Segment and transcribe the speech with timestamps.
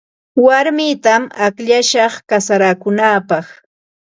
[0.45, 3.45] Warmitam akllashaq kasarakunaapaq.